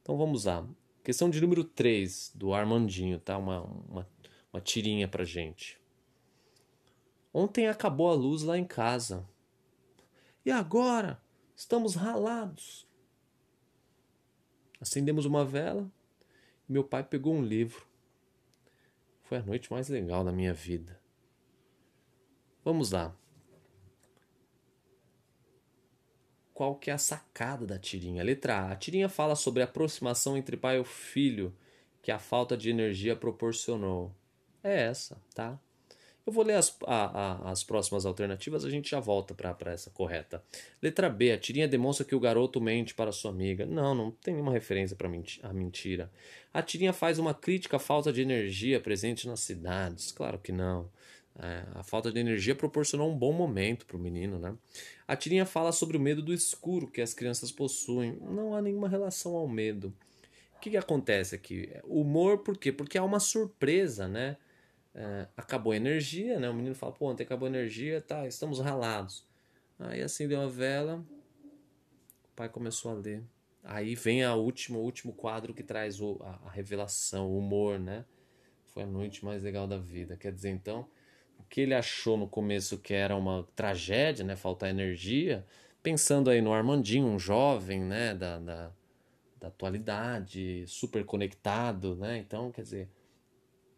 Então 0.00 0.16
vamos 0.16 0.46
lá. 0.46 0.66
Questão 1.02 1.28
de 1.28 1.38
número 1.38 1.62
3, 1.62 2.32
do 2.34 2.54
Armandinho, 2.54 3.20
tá? 3.20 3.36
Uma, 3.36 3.60
uma, 3.60 4.08
uma 4.50 4.60
tirinha 4.62 5.06
pra 5.06 5.22
gente. 5.22 5.78
Ontem 7.32 7.68
acabou 7.68 8.08
a 8.10 8.14
luz 8.14 8.42
lá 8.42 8.56
em 8.56 8.64
casa. 8.64 9.28
E 10.46 10.50
agora? 10.50 11.20
Estamos 11.54 11.94
ralados. 11.94 12.88
Acendemos 14.80 15.26
uma 15.26 15.44
vela 15.44 15.90
e 16.66 16.72
meu 16.72 16.84
pai 16.84 17.04
pegou 17.04 17.34
um 17.34 17.42
livro. 17.42 17.86
Foi 19.24 19.38
a 19.38 19.42
noite 19.42 19.70
mais 19.70 19.90
legal 19.90 20.24
da 20.24 20.32
minha 20.32 20.54
vida. 20.54 20.98
Vamos 22.64 22.92
lá. 22.92 23.14
Qual 26.54 26.76
que 26.76 26.88
é 26.88 26.94
a 26.94 26.98
sacada 26.98 27.66
da 27.66 27.78
tirinha. 27.78 28.22
Letra 28.22 28.60
A. 28.60 28.72
A 28.72 28.76
tirinha 28.76 29.08
fala 29.08 29.34
sobre 29.34 29.60
a 29.60 29.64
aproximação 29.64 30.36
entre 30.36 30.56
pai 30.56 30.80
e 30.80 30.84
filho 30.84 31.52
que 32.00 32.12
a 32.12 32.18
falta 32.18 32.56
de 32.56 32.70
energia 32.70 33.16
proporcionou. 33.16 34.14
É 34.62 34.82
essa, 34.82 35.20
tá? 35.34 35.58
Eu 36.26 36.32
vou 36.32 36.42
ler 36.42 36.54
as, 36.54 36.74
a, 36.86 37.48
a, 37.48 37.50
as 37.50 37.62
próximas 37.62 38.06
alternativas, 38.06 38.64
a 38.64 38.70
gente 38.70 38.90
já 38.90 38.98
volta 38.98 39.34
para 39.34 39.72
essa 39.72 39.90
correta. 39.90 40.42
Letra 40.80 41.10
B. 41.10 41.32
A 41.32 41.38
tirinha 41.38 41.68
demonstra 41.68 42.06
que 42.06 42.14
o 42.14 42.20
garoto 42.20 42.62
mente 42.62 42.94
para 42.94 43.12
sua 43.12 43.30
amiga. 43.30 43.66
Não, 43.66 43.94
não 43.94 44.10
tem 44.10 44.32
nenhuma 44.32 44.52
referência 44.52 44.96
para 44.96 45.06
a 45.42 45.52
mentira. 45.52 46.10
A 46.52 46.62
tirinha 46.62 46.94
faz 46.94 47.18
uma 47.18 47.34
crítica 47.34 47.76
à 47.76 47.80
falta 47.80 48.10
de 48.10 48.22
energia 48.22 48.80
presente 48.80 49.26
nas 49.26 49.40
cidades. 49.40 50.12
Claro 50.12 50.38
que 50.38 50.50
não. 50.52 50.88
É, 51.38 51.64
a 51.74 51.82
falta 51.82 52.12
de 52.12 52.20
energia 52.20 52.54
proporcionou 52.54 53.10
um 53.10 53.18
bom 53.18 53.32
momento 53.32 53.86
para 53.86 53.96
o 53.96 54.00
menino, 54.00 54.38
né? 54.38 54.56
A 55.06 55.16
tirinha 55.16 55.44
fala 55.44 55.72
sobre 55.72 55.96
o 55.96 56.00
medo 56.00 56.22
do 56.22 56.32
escuro 56.32 56.86
que 56.86 57.00
as 57.00 57.12
crianças 57.12 57.50
possuem. 57.50 58.16
Não 58.20 58.54
há 58.54 58.62
nenhuma 58.62 58.88
relação 58.88 59.34
ao 59.34 59.48
medo. 59.48 59.92
O 60.56 60.60
que, 60.60 60.70
que 60.70 60.76
acontece 60.76 61.34
aqui? 61.34 61.70
Humor, 61.84 62.38
por 62.38 62.56
quê? 62.56 62.70
Porque 62.72 62.96
há 62.96 63.02
uma 63.02 63.18
surpresa, 63.18 64.06
né? 64.06 64.36
É, 64.94 65.26
acabou 65.36 65.72
a 65.72 65.76
energia, 65.76 66.38
né? 66.38 66.48
O 66.48 66.54
menino 66.54 66.74
fala, 66.74 66.92
pô, 66.92 67.10
ontem 67.10 67.24
acabou 67.24 67.46
a 67.46 67.50
energia, 67.50 68.00
tá, 68.00 68.26
estamos 68.28 68.60
ralados. 68.60 69.26
Aí 69.78 70.00
acendeu 70.00 70.40
a 70.40 70.46
vela, 70.46 71.04
o 72.32 72.36
pai 72.36 72.48
começou 72.48 72.92
a 72.92 72.94
ler. 72.94 73.24
Aí 73.64 73.96
vem 73.96 74.22
a 74.22 74.34
última, 74.34 74.78
o 74.78 74.82
último 74.82 75.12
quadro 75.12 75.52
que 75.52 75.64
traz 75.64 76.00
o, 76.00 76.16
a, 76.22 76.46
a 76.46 76.50
revelação, 76.50 77.28
o 77.28 77.38
humor, 77.38 77.78
né? 77.80 78.04
Foi 78.66 78.84
a 78.84 78.86
noite 78.86 79.24
mais 79.24 79.42
legal 79.42 79.66
da 79.66 79.78
vida. 79.78 80.16
Quer 80.16 80.32
dizer, 80.32 80.50
então, 80.50 80.86
que 81.48 81.60
ele 81.60 81.74
achou 81.74 82.16
no 82.16 82.28
começo 82.28 82.78
que 82.78 82.94
era 82.94 83.16
uma 83.16 83.46
tragédia, 83.54 84.24
né, 84.24 84.36
faltar 84.36 84.70
energia, 84.70 85.44
pensando 85.82 86.30
aí 86.30 86.40
no 86.40 86.52
Armandinho, 86.52 87.06
um 87.06 87.18
jovem, 87.18 87.80
né, 87.80 88.14
da, 88.14 88.38
da, 88.38 88.72
da 89.40 89.48
atualidade, 89.48 90.64
super 90.66 91.04
conectado, 91.04 91.94
né, 91.96 92.18
então, 92.18 92.50
quer 92.50 92.62
dizer, 92.62 92.88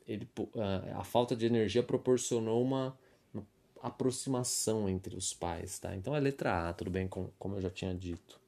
ele, 0.06 0.28
a, 0.56 1.00
a 1.00 1.04
falta 1.04 1.34
de 1.34 1.46
energia 1.46 1.82
proporcionou 1.82 2.62
uma, 2.62 2.96
uma, 3.34 3.46
aproximação 3.82 4.88
entre 4.88 5.16
os 5.16 5.34
pais, 5.34 5.78
tá? 5.78 5.96
Então 5.96 6.14
é 6.14 6.20
letra 6.20 6.68
A, 6.68 6.72
tudo 6.72 6.90
bem, 6.90 7.08
com, 7.08 7.30
como 7.38 7.56
eu 7.56 7.60
já 7.60 7.70
tinha 7.70 7.94
dito. 7.94 8.40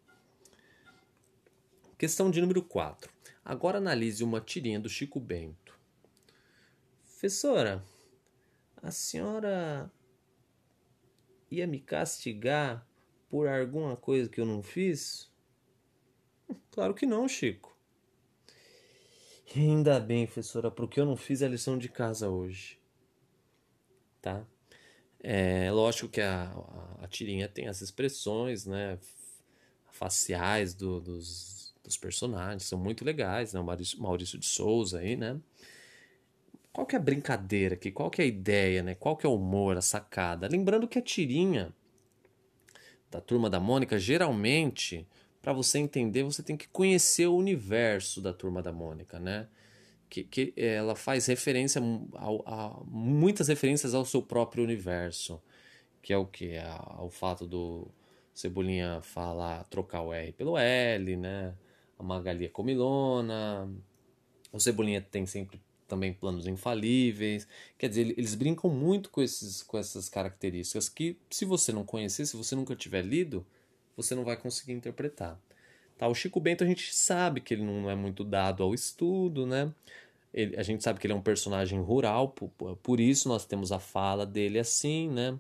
Questão 1.98 2.30
de 2.30 2.40
número 2.40 2.62
4. 2.62 3.10
Agora 3.44 3.78
analise 3.78 4.22
uma 4.22 4.40
tirinha 4.40 4.78
do 4.78 4.88
Chico 4.88 5.18
Bento. 5.18 5.76
Professora, 7.04 7.82
a 8.82 8.90
senhora 8.90 9.90
ia 11.50 11.66
me 11.66 11.80
castigar 11.80 12.86
por 13.28 13.48
alguma 13.48 13.96
coisa 13.96 14.28
que 14.28 14.40
eu 14.40 14.46
não 14.46 14.62
fiz? 14.62 15.30
Claro 16.70 16.94
que 16.94 17.04
não, 17.04 17.28
Chico. 17.28 17.76
Ainda 19.54 19.98
bem, 19.98 20.26
professora, 20.26 20.70
porque 20.70 21.00
eu 21.00 21.04
não 21.04 21.16
fiz 21.16 21.42
a 21.42 21.48
lição 21.48 21.76
de 21.76 21.88
casa 21.88 22.28
hoje. 22.28 22.78
Tá? 24.22 24.46
É 25.20 25.70
lógico 25.72 26.08
que 26.08 26.20
a, 26.20 26.44
a, 26.44 27.04
a 27.04 27.08
tirinha 27.08 27.48
tem 27.48 27.66
as 27.66 27.80
expressões, 27.80 28.64
né? 28.66 28.98
Faciais 29.90 30.74
do, 30.74 31.00
dos, 31.00 31.74
dos 31.82 31.96
personagens, 31.96 32.64
são 32.64 32.78
muito 32.78 33.04
legais, 33.04 33.52
né? 33.52 33.60
O 33.60 33.64
Maurício, 33.64 34.00
Maurício 34.00 34.38
de 34.38 34.46
Souza 34.46 35.00
aí, 35.00 35.16
né? 35.16 35.40
Qual 36.78 36.86
que 36.86 36.94
é 36.94 36.98
a 37.00 37.02
brincadeira 37.02 37.74
aqui? 37.74 37.90
Qual 37.90 38.08
que 38.08 38.22
é 38.22 38.24
a 38.24 38.28
ideia, 38.28 38.84
né? 38.84 38.94
Qual 38.94 39.16
que 39.16 39.26
é 39.26 39.28
o 39.28 39.34
humor, 39.34 39.76
a 39.76 39.82
sacada? 39.82 40.46
Lembrando 40.46 40.86
que 40.86 40.96
a 40.96 41.02
tirinha 41.02 41.74
da 43.10 43.20
Turma 43.20 43.50
da 43.50 43.58
Mônica, 43.58 43.98
geralmente, 43.98 45.04
para 45.42 45.52
você 45.52 45.80
entender, 45.80 46.22
você 46.22 46.40
tem 46.40 46.56
que 46.56 46.68
conhecer 46.68 47.26
o 47.26 47.34
universo 47.34 48.22
da 48.22 48.32
Turma 48.32 48.62
da 48.62 48.70
Mônica, 48.70 49.18
né? 49.18 49.48
Que, 50.08 50.22
que 50.22 50.54
ela 50.56 50.94
faz 50.94 51.26
referência 51.26 51.82
a, 52.14 52.80
muitas 52.86 53.48
referências 53.48 53.92
ao 53.92 54.04
seu 54.04 54.22
próprio 54.22 54.62
universo, 54.62 55.42
que 56.00 56.12
é 56.12 56.16
o 56.16 56.26
que? 56.26 56.52
O 57.00 57.10
fato 57.10 57.44
do 57.44 57.88
Cebolinha 58.32 59.00
falar 59.02 59.64
trocar 59.64 60.02
o 60.02 60.12
R 60.14 60.30
pelo 60.30 60.56
L, 60.56 61.16
né? 61.16 61.56
A 61.98 62.04
Magali 62.04 62.44
é 62.44 62.48
comilona, 62.48 63.68
o 64.52 64.60
Cebolinha 64.60 65.00
tem 65.00 65.26
sempre 65.26 65.60
também 65.88 66.12
planos 66.12 66.46
infalíveis. 66.46 67.48
Quer 67.76 67.88
dizer, 67.88 68.14
eles 68.16 68.34
brincam 68.34 68.70
muito 68.70 69.10
com, 69.10 69.22
esses, 69.22 69.62
com 69.62 69.78
essas 69.78 70.08
características 70.08 70.88
que, 70.88 71.16
se 71.30 71.44
você 71.44 71.72
não 71.72 71.84
conhecer, 71.84 72.26
se 72.26 72.36
você 72.36 72.54
nunca 72.54 72.76
tiver 72.76 73.02
lido, 73.02 73.44
você 73.96 74.14
não 74.14 74.24
vai 74.24 74.36
conseguir 74.36 74.72
interpretar. 74.72 75.40
Tá, 75.96 76.06
o 76.06 76.14
Chico 76.14 76.38
Bento 76.38 76.62
a 76.62 76.66
gente 76.66 76.94
sabe 76.94 77.40
que 77.40 77.54
ele 77.54 77.64
não 77.64 77.90
é 77.90 77.96
muito 77.96 78.22
dado 78.22 78.62
ao 78.62 78.72
estudo, 78.72 79.44
né? 79.44 79.72
Ele, 80.32 80.56
a 80.56 80.62
gente 80.62 80.84
sabe 80.84 81.00
que 81.00 81.06
ele 81.06 81.14
é 81.14 81.16
um 81.16 81.22
personagem 81.22 81.80
rural, 81.80 82.28
por, 82.28 82.76
por 82.76 83.00
isso 83.00 83.28
nós 83.28 83.44
temos 83.44 83.72
a 83.72 83.80
fala 83.80 84.24
dele 84.24 84.58
assim, 84.60 85.08
né? 85.08 85.36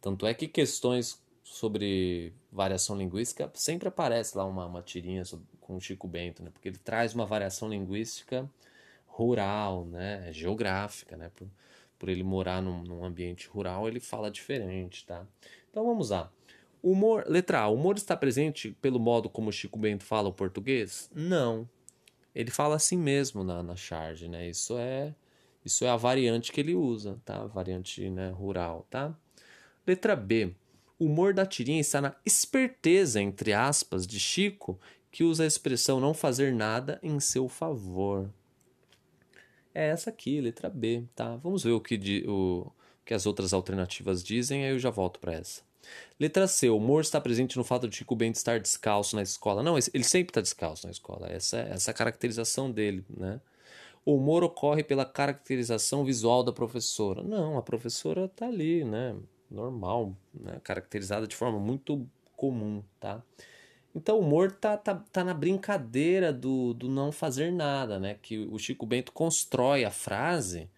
Tanto 0.00 0.26
é 0.26 0.32
que 0.32 0.48
questões 0.48 1.20
sobre 1.42 2.32
variação 2.52 2.96
linguística 2.96 3.50
sempre 3.54 3.88
aparece 3.88 4.36
lá 4.38 4.44
uma, 4.44 4.66
uma 4.66 4.82
tirinha 4.82 5.24
sobre, 5.24 5.44
com 5.60 5.76
o 5.76 5.80
Chico 5.80 6.06
Bento, 6.06 6.42
né? 6.42 6.50
Porque 6.50 6.68
ele 6.68 6.78
traz 6.78 7.14
uma 7.14 7.26
variação 7.26 7.68
linguística 7.68 8.48
rural, 9.18 9.84
né, 9.86 10.32
geográfica, 10.32 11.16
né, 11.16 11.28
por, 11.34 11.48
por 11.98 12.08
ele 12.08 12.22
morar 12.22 12.62
num, 12.62 12.84
num, 12.84 13.04
ambiente 13.04 13.48
rural, 13.48 13.88
ele 13.88 13.98
fala 13.98 14.30
diferente, 14.30 15.04
tá? 15.04 15.26
Então 15.68 15.84
vamos 15.84 16.10
lá. 16.10 16.30
Humor, 16.80 17.24
letra 17.26 17.62
A, 17.62 17.68
humor 17.68 17.96
está 17.96 18.16
presente 18.16 18.70
pelo 18.80 19.00
modo 19.00 19.28
como 19.28 19.50
Chico 19.50 19.76
Bento 19.76 20.04
fala 20.04 20.28
o 20.28 20.32
português? 20.32 21.10
Não. 21.12 21.68
Ele 22.32 22.52
fala 22.52 22.76
assim 22.76 22.96
mesmo 22.96 23.42
na, 23.42 23.60
na 23.60 23.74
charge, 23.74 24.28
né? 24.28 24.48
Isso 24.48 24.78
é 24.78 25.12
isso 25.64 25.84
é 25.84 25.90
a 25.90 25.96
variante 25.96 26.52
que 26.52 26.60
ele 26.60 26.74
usa, 26.76 27.20
tá? 27.24 27.42
A 27.42 27.46
variante 27.46 28.08
né, 28.08 28.30
rural, 28.30 28.86
tá? 28.88 29.12
Letra 29.84 30.14
B. 30.14 30.54
O 30.96 31.06
humor 31.06 31.34
da 31.34 31.44
tirinha 31.44 31.80
está 31.80 32.00
na 32.00 32.14
esperteza, 32.24 33.20
entre 33.20 33.52
aspas, 33.52 34.06
de 34.06 34.20
Chico, 34.20 34.78
que 35.10 35.24
usa 35.24 35.42
a 35.42 35.46
expressão 35.46 35.98
não 35.98 36.14
fazer 36.14 36.52
nada 36.52 37.00
em 37.02 37.18
seu 37.18 37.48
favor 37.48 38.30
é 39.78 39.90
essa 39.90 40.10
aqui, 40.10 40.40
letra 40.40 40.68
B, 40.68 41.04
tá? 41.14 41.36
Vamos 41.36 41.62
ver 41.62 41.70
o 41.70 41.80
que, 41.80 42.24
o, 42.26 42.66
que 43.06 43.14
as 43.14 43.26
outras 43.26 43.52
alternativas 43.52 44.24
dizem, 44.24 44.64
aí 44.64 44.72
eu 44.72 44.78
já 44.78 44.90
volto 44.90 45.20
para 45.20 45.34
essa. 45.34 45.62
Letra 46.18 46.48
C, 46.48 46.68
o 46.68 46.76
humor 46.76 47.00
está 47.00 47.20
presente 47.20 47.56
no 47.56 47.62
fato 47.62 47.88
de 47.88 47.96
Chico 47.96 48.16
Bento 48.16 48.34
estar 48.34 48.58
descalço 48.58 49.14
na 49.14 49.22
escola. 49.22 49.62
Não, 49.62 49.78
ele 49.78 50.04
sempre 50.04 50.30
está 50.30 50.40
descalço 50.40 50.86
na 50.86 50.90
escola, 50.90 51.28
essa, 51.28 51.58
essa 51.58 51.90
é 51.90 51.92
a 51.92 51.94
caracterização 51.94 52.70
dele, 52.70 53.04
né? 53.08 53.40
O 54.04 54.16
humor 54.16 54.42
ocorre 54.42 54.82
pela 54.82 55.04
caracterização 55.04 56.04
visual 56.04 56.42
da 56.42 56.52
professora. 56.52 57.22
Não, 57.22 57.56
a 57.56 57.62
professora 57.62 58.24
está 58.24 58.46
ali, 58.46 58.82
né? 58.82 59.14
Normal, 59.50 60.16
né? 60.34 60.60
caracterizada 60.64 61.26
de 61.26 61.36
forma 61.36 61.58
muito 61.58 62.06
comum, 62.34 62.82
tá? 62.98 63.22
Então 63.94 64.16
o 64.16 64.20
humor 64.20 64.52
tá, 64.52 64.76
tá, 64.76 64.94
tá 64.94 65.24
na 65.24 65.34
brincadeira 65.34 66.32
do, 66.32 66.74
do 66.74 66.88
não 66.88 67.10
fazer 67.10 67.50
nada, 67.50 67.98
né? 67.98 68.16
Que 68.20 68.38
o 68.38 68.58
Chico 68.58 68.86
Bento 68.86 69.12
constrói 69.12 69.84
a 69.84 69.90
frase 69.90 70.68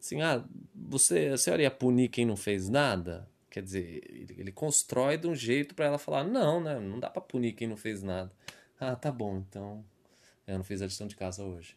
assim, 0.00 0.22
ah, 0.22 0.44
você, 0.74 1.26
a 1.26 1.36
senhora 1.36 1.62
ia 1.62 1.70
punir 1.70 2.08
quem 2.08 2.24
não 2.24 2.36
fez 2.36 2.68
nada? 2.68 3.28
Quer 3.50 3.62
dizer, 3.62 4.02
ele, 4.08 4.34
ele 4.38 4.52
constrói 4.52 5.16
de 5.16 5.26
um 5.26 5.34
jeito 5.34 5.74
para 5.74 5.86
ela 5.86 5.98
falar, 5.98 6.24
não, 6.24 6.60
né? 6.60 6.78
Não 6.78 7.00
dá 7.00 7.10
para 7.10 7.22
punir 7.22 7.52
quem 7.52 7.66
não 7.66 7.76
fez 7.76 8.02
nada. 8.02 8.30
Ah, 8.78 8.94
tá 8.94 9.10
bom, 9.10 9.38
então 9.38 9.84
eu 10.46 10.56
não 10.56 10.64
fiz 10.64 10.80
a 10.82 10.86
lição 10.86 11.06
de 11.06 11.16
casa 11.16 11.44
hoje. 11.44 11.76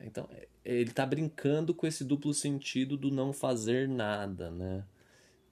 Então, 0.00 0.28
é, 0.32 0.48
ele 0.64 0.90
tá 0.90 1.04
brincando 1.06 1.74
com 1.74 1.86
esse 1.86 2.04
duplo 2.04 2.32
sentido 2.34 2.96
do 2.96 3.10
não 3.10 3.32
fazer 3.32 3.88
nada, 3.88 4.50
né? 4.50 4.84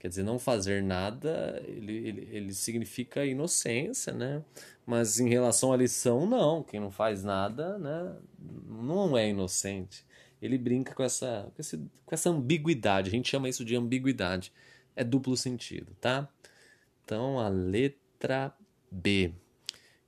Quer 0.01 0.09
dizer, 0.09 0.23
não 0.23 0.39
fazer 0.39 0.83
nada, 0.83 1.63
ele, 1.67 1.93
ele, 2.09 2.29
ele 2.33 2.55
significa 2.55 3.23
inocência, 3.27 4.15
né? 4.15 4.43
Mas 4.87 5.21
em 5.21 5.29
relação 5.29 5.75
à 5.75 5.77
lição, 5.77 6.27
não. 6.27 6.63
Quem 6.63 6.81
não 6.81 6.91
faz 6.91 7.23
nada, 7.23 7.79
né? 7.79 8.17
Não 8.67 9.17
é 9.17 9.29
inocente. 9.29 10.03
Ele 10.41 10.57
brinca 10.57 10.95
com 10.95 11.03
essa, 11.03 11.53
com, 11.55 11.61
esse, 11.61 11.77
com 11.77 12.15
essa 12.15 12.31
ambiguidade. 12.31 13.09
A 13.09 13.11
gente 13.11 13.29
chama 13.29 13.47
isso 13.47 13.63
de 13.63 13.77
ambiguidade. 13.77 14.51
É 14.97 15.05
duplo 15.05 15.37
sentido, 15.37 15.95
tá? 16.01 16.27
Então, 17.05 17.39
a 17.39 17.51
letra 17.51 18.55
B. 18.91 19.35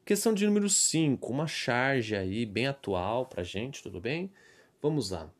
Questão 0.06 0.32
de 0.32 0.46
número 0.46 0.70
5. 0.70 1.30
Uma 1.30 1.46
charge 1.46 2.16
aí 2.16 2.46
bem 2.46 2.66
atual 2.66 3.26
pra 3.26 3.42
gente, 3.42 3.82
tudo 3.82 4.00
bem? 4.00 4.32
Vamos 4.80 5.10
lá. 5.10 5.30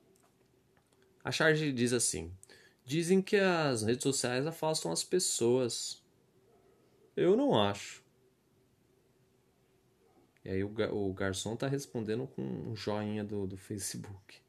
A 1.25 1.33
charge 1.33 1.73
diz 1.73 1.95
assim: 1.95 2.31
Dizem 2.85 3.23
que 3.23 3.37
as 3.37 3.83
redes 3.83 4.03
sociais 4.03 4.47
afastam 4.47 4.91
as 4.91 5.05
pessoas. 5.05 6.03
Eu 7.17 7.37
não 7.37 7.61
acho. 7.61 8.03
E 10.45 10.51
aí 10.51 10.65
o, 10.65 11.13
garçom 11.13 11.55
tá 11.55 11.69
respondendo 11.69 12.27
com 12.27 12.43
um 12.43 12.75
joinha 12.75 13.23
do, 13.23 13.47
do 13.47 13.57
Facebook. 13.57 14.41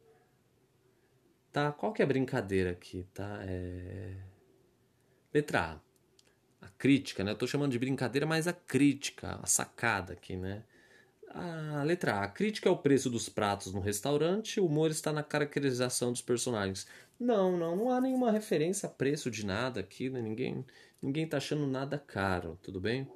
Tá, 1.51 1.71
qual 1.71 1.93
que 1.93 2.01
é 2.01 2.05
a 2.05 2.07
brincadeira 2.07 2.71
aqui, 2.71 3.05
tá? 3.13 3.39
É... 3.43 4.17
Letra 5.31 5.79
A. 6.61 6.65
A 6.65 6.69
crítica, 6.69 7.23
né? 7.23 7.31
Eu 7.31 7.37
tô 7.37 7.45
chamando 7.45 7.71
de 7.71 7.77
brincadeira, 7.77 8.25
mas 8.25 8.47
a 8.47 8.53
crítica, 8.53 9.39
a 9.41 9.45
sacada 9.45 10.13
aqui, 10.13 10.35
né? 10.35 10.63
A 11.33 11.81
letra 11.83 12.13
A. 12.15 12.23
A 12.25 12.27
crítica 12.27 12.69
é 12.69 12.71
o 12.71 12.77
preço 12.77 13.09
dos 13.09 13.27
pratos 13.27 13.73
no 13.73 13.79
restaurante, 13.79 14.59
o 14.59 14.65
humor 14.67 14.91
está 14.91 15.11
na 15.11 15.23
caracterização 15.23 16.11
dos 16.11 16.21
personagens. 16.21 16.85
Não, 17.19 17.57
não, 17.57 17.75
não 17.75 17.91
há 17.91 17.99
nenhuma 17.99 18.31
referência 18.31 18.87
a 18.87 18.91
preço 18.91 19.31
de 19.31 19.45
nada 19.45 19.79
aqui, 19.79 20.09
né? 20.09 20.21
ninguém, 20.21 20.63
ninguém 21.01 21.27
tá 21.27 21.37
achando 21.37 21.65
nada 21.65 21.97
caro, 21.97 22.59
tudo 22.61 22.79
bem? 22.79 23.07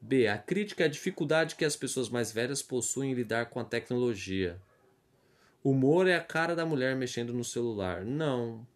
B. 0.00 0.26
A 0.26 0.36
crítica 0.36 0.82
é 0.82 0.86
a 0.86 0.90
dificuldade 0.90 1.54
que 1.54 1.64
as 1.64 1.76
pessoas 1.76 2.08
mais 2.08 2.32
velhas 2.32 2.62
possuem 2.62 3.12
em 3.12 3.14
lidar 3.14 3.46
com 3.46 3.60
a 3.60 3.64
tecnologia. 3.64 4.60
Humor 5.62 6.06
é 6.06 6.14
a 6.14 6.22
cara 6.22 6.54
da 6.54 6.66
mulher 6.66 6.94
mexendo 6.96 7.32
no 7.32 7.44
celular. 7.44 8.04
Não, 8.04 8.66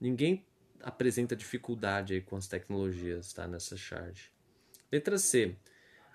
ninguém 0.00 0.44
apresenta 0.82 1.36
dificuldade 1.36 2.14
aí 2.14 2.20
com 2.20 2.36
as 2.36 2.46
tecnologias, 2.46 3.32
tá? 3.32 3.46
Nessa 3.46 3.76
charge. 3.76 4.30
Letra 4.90 5.18
C. 5.18 5.56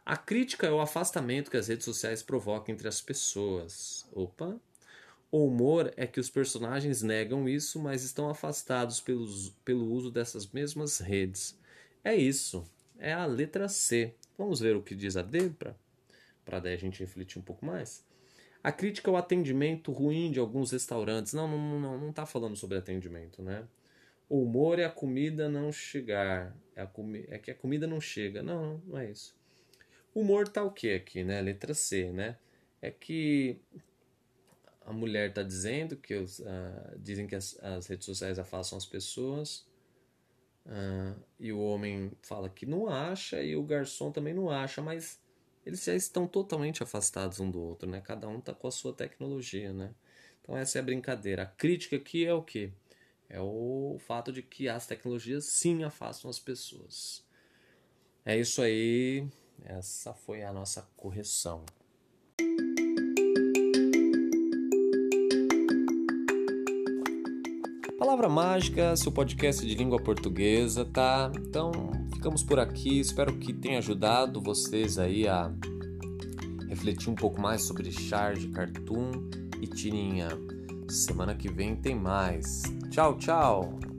A 0.06 0.18
crítica 0.18 0.68
é 0.68 0.72
o 0.72 0.82
afastamento 0.82 1.50
que 1.50 1.56
as 1.56 1.70
redes 1.70 1.86
sociais 1.86 2.22
provocam 2.22 2.74
entre 2.74 2.90
as 2.90 3.00
pessoas. 3.00 4.06
Opa, 4.12 4.60
o 5.32 5.48
humor 5.48 5.94
é 5.96 6.06
que 6.06 6.20
os 6.20 6.30
personagens 6.30 7.02
negam 7.02 7.48
isso, 7.48 7.80
mas 7.80 8.04
estão 8.04 8.30
afastados 8.30 9.00
pelos, 9.00 9.50
pelo 9.64 9.90
uso 9.92 10.12
dessas 10.12 10.46
mesmas 10.46 11.00
redes. 11.00 11.58
É 12.04 12.14
isso. 12.14 12.66
É 13.00 13.14
a 13.14 13.26
letra 13.26 13.70
C. 13.70 14.14
Vamos 14.38 14.60
ver 14.60 14.76
o 14.76 14.82
que 14.84 14.94
diz 14.94 15.16
a 15.16 15.22
D 15.22 15.50
para 16.46 16.60
daí 16.60 16.74
a 16.74 16.78
gente 16.78 17.00
refletir 17.00 17.40
um 17.40 17.42
pouco 17.42 17.66
mais. 17.66 18.06
A 18.62 18.72
crítica 18.72 19.10
ao 19.10 19.16
atendimento 19.16 19.92
ruim 19.92 20.32
de 20.32 20.40
alguns 20.40 20.72
restaurantes. 20.72 21.34
Não, 21.34 21.48
não, 21.48 21.80
não, 21.80 21.98
não 21.98 22.10
está 22.10 22.26
falando 22.26 22.58
sobre 22.58 22.78
atendimento, 22.78 23.42
né? 23.42 23.66
O 24.30 24.44
humor 24.44 24.80
é 24.80 24.86
a 24.86 24.90
comida 24.90 25.48
não 25.48 25.72
chegar. 25.72 26.56
É, 26.76 26.82
a 26.82 26.88
comi 26.88 27.26
é 27.30 27.38
que 27.38 27.52
a 27.52 27.56
comida 27.56 27.88
não 27.88 28.02
chega. 28.02 28.44
Não, 28.44 28.66
não, 28.66 28.82
não 28.86 28.98
é 28.98 29.10
isso. 29.10 29.36
Humor 30.14 30.48
tá 30.48 30.64
o 30.64 30.72
que 30.72 30.94
aqui, 30.94 31.24
né? 31.24 31.42
Letra 31.42 31.74
C, 31.74 32.12
né? 32.12 32.38
É 32.82 32.92
que 32.92 33.60
a 34.86 34.92
mulher 34.92 35.30
está 35.30 35.44
dizendo 35.44 35.96
que 35.96 36.14
os, 36.16 36.40
uh, 36.40 36.98
dizem 36.98 37.26
que 37.26 37.36
as, 37.36 37.58
as, 37.64 37.88
redes 37.88 38.06
sociais 38.06 38.38
afastam 38.38 38.78
as 38.78 38.86
pessoas 38.86 39.66
uh, 40.66 41.20
e 41.40 41.54
o 41.54 41.60
homem 41.60 42.12
fala 42.22 42.50
que 42.50 42.66
não 42.66 42.88
acha 42.90 43.42
e 43.42 43.56
o 43.56 43.64
garçom 43.64 44.12
também 44.12 44.34
não 44.34 44.50
acha, 44.50 44.82
mas 44.82 45.22
eles 45.66 45.84
já 45.84 45.96
estão 45.96 46.28
totalmente 46.28 46.84
afastados 46.84 47.40
um 47.40 47.50
do 47.50 47.62
outro, 47.62 47.90
né? 47.90 48.02
Cada 48.02 48.28
um 48.28 48.40
está 48.40 48.54
com 48.54 48.68
a 48.68 48.72
sua 48.72 48.94
tecnologia, 48.94 49.72
né? 49.72 49.94
Então 50.42 50.58
essa 50.58 50.78
é 50.78 50.82
a 50.82 50.84
brincadeira. 50.84 51.44
A 51.44 51.46
crítica 51.46 51.96
aqui 51.96 52.26
é 52.26 52.34
o 52.34 52.44
que? 52.44 52.72
É 53.30 53.40
o 53.40 53.98
fato 54.06 54.32
de 54.32 54.44
que 54.44 54.68
as 54.68 54.86
tecnologias 54.86 55.46
sim 55.46 55.84
afastam 55.84 56.30
as 56.30 56.40
pessoas. 56.40 57.26
É 58.26 58.38
isso 58.38 58.62
aí. 58.62 59.26
Essa 59.64 60.14
foi 60.14 60.44
a 60.44 60.52
nossa 60.52 60.88
correção. 60.96 61.64
Palavra 67.98 68.28
Mágica, 68.28 68.96
seu 68.96 69.12
podcast 69.12 69.66
de 69.66 69.76
língua 69.76 69.98
portuguesa, 69.98 70.84
tá? 70.84 71.32
Então, 71.38 71.72
ficamos 72.14 72.44
por 72.44 72.60
aqui. 72.60 73.00
Espero 73.00 73.38
que 73.38 73.54
tenha 73.54 73.78
ajudado 73.78 74.42
vocês 74.42 75.00
aí 75.00 75.28
a 75.28 75.52
refletir 76.68 77.10
um 77.10 77.16
pouco 77.16 77.40
mais 77.40 77.62
sobre 77.64 77.92
charge, 77.92 78.50
cartoon 78.50 79.12
e 79.62 79.68
tirinha. 79.68 80.28
Semana 80.90 81.34
que 81.34 81.50
vem 81.50 81.76
tem 81.76 81.96
mais. 81.96 82.64
Tchau, 82.92 83.18
tchau! 83.18 83.93